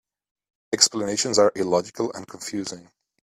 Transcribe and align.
Explanations 0.73 1.37
are 1.37 1.51
illogical 1.55 2.11
and 2.13 2.27
confusing. 2.27 2.89